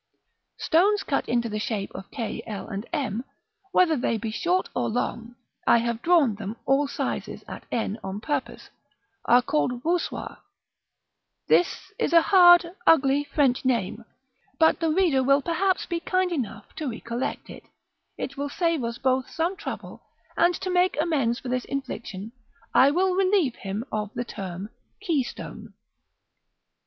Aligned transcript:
Stones 0.57 1.03
cut 1.03 1.29
into 1.29 1.47
the 1.47 1.59
shape 1.59 1.91
of 1.93 2.09
k, 2.09 2.41
l, 2.47 2.67
and 2.67 2.87
m, 2.91 3.23
whether 3.71 3.95
they 3.95 4.17
be 4.17 4.31
short 4.31 4.67
or 4.75 4.89
long 4.89 5.35
(I 5.67 5.77
have 5.77 6.01
drawn 6.01 6.33
them 6.33 6.55
all 6.65 6.87
sizes 6.87 7.43
at 7.47 7.67
n 7.71 7.99
on 8.03 8.19
purpose), 8.19 8.71
are 9.25 9.43
called 9.43 9.83
Voussoirs; 9.83 10.39
this 11.47 11.93
is 11.99 12.13
a 12.13 12.21
hard, 12.23 12.75
ugly 12.87 13.25
French 13.25 13.63
name; 13.63 14.03
but 14.57 14.79
the 14.79 14.89
reader 14.89 15.21
will 15.21 15.43
perhaps 15.43 15.85
be 15.85 15.99
kind 15.99 16.31
enough 16.31 16.73
to 16.77 16.89
recollect 16.89 17.47
it; 17.47 17.65
it 18.17 18.35
will 18.37 18.49
save 18.49 18.83
us 18.83 18.97
both 18.97 19.29
some 19.29 19.55
trouble: 19.55 20.01
and 20.35 20.55
to 20.55 20.71
make 20.71 20.97
amends 20.99 21.37
for 21.39 21.49
this 21.49 21.65
infliction, 21.65 22.31
I 22.73 22.89
will 22.89 23.13
relieve 23.13 23.53
him 23.57 23.85
of 23.91 24.09
the 24.15 24.25
term 24.25 24.69
keystone. 24.99 25.75